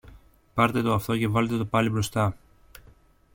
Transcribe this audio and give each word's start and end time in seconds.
πάρτε 0.53 0.81
το 0.81 0.93
αυτό 0.93 1.17
και 1.17 1.27
βάλτε 1.27 1.57
το 1.57 1.65
πάλι 1.65 1.89
μπροστά 1.89 2.35